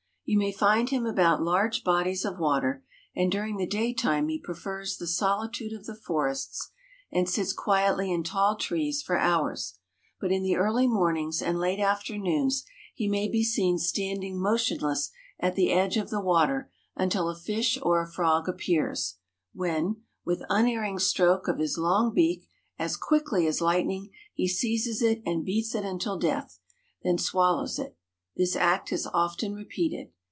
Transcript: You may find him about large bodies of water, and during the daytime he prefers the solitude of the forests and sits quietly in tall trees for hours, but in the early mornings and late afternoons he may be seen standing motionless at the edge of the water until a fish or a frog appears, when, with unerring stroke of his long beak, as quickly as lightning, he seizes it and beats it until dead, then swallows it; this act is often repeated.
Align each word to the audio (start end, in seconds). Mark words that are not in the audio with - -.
You 0.23 0.37
may 0.39 0.53
find 0.53 0.91
him 0.91 1.05
about 1.05 1.43
large 1.43 1.83
bodies 1.83 2.23
of 2.23 2.39
water, 2.39 2.85
and 3.13 3.29
during 3.29 3.57
the 3.57 3.67
daytime 3.67 4.29
he 4.29 4.39
prefers 4.39 4.95
the 4.95 5.05
solitude 5.05 5.73
of 5.73 5.85
the 5.85 5.93
forests 5.95 6.71
and 7.11 7.27
sits 7.27 7.51
quietly 7.51 8.09
in 8.13 8.23
tall 8.23 8.55
trees 8.55 9.01
for 9.01 9.17
hours, 9.17 9.77
but 10.21 10.31
in 10.31 10.41
the 10.41 10.55
early 10.55 10.87
mornings 10.87 11.41
and 11.41 11.59
late 11.59 11.81
afternoons 11.81 12.63
he 12.95 13.09
may 13.09 13.27
be 13.27 13.43
seen 13.43 13.77
standing 13.77 14.39
motionless 14.41 15.11
at 15.37 15.55
the 15.55 15.69
edge 15.73 15.97
of 15.97 16.09
the 16.09 16.21
water 16.21 16.71
until 16.95 17.27
a 17.27 17.35
fish 17.35 17.77
or 17.81 18.01
a 18.01 18.07
frog 18.09 18.47
appears, 18.47 19.17
when, 19.53 19.97
with 20.23 20.43
unerring 20.49 20.97
stroke 20.97 21.49
of 21.49 21.59
his 21.59 21.77
long 21.77 22.13
beak, 22.13 22.47
as 22.79 22.95
quickly 22.95 23.47
as 23.47 23.59
lightning, 23.59 24.09
he 24.33 24.47
seizes 24.47 25.01
it 25.01 25.21
and 25.25 25.43
beats 25.43 25.75
it 25.75 25.83
until 25.83 26.17
dead, 26.17 26.45
then 27.03 27.17
swallows 27.17 27.77
it; 27.77 27.97
this 28.37 28.55
act 28.55 28.93
is 28.93 29.05
often 29.13 29.53
repeated. 29.53 30.09